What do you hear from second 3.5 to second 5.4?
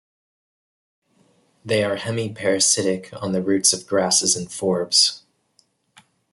of grasses and forbs.